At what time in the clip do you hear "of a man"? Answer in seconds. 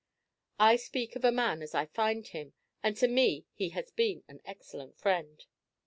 1.15-1.61